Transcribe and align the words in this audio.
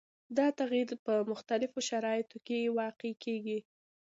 دا 0.37 0.47
تغیر 0.59 0.87
په 1.05 1.13
مختلفو 1.31 1.79
شرایطو 1.89 2.37
کې 2.47 2.73
واقع 2.79 3.11
کیږي. 3.23 3.59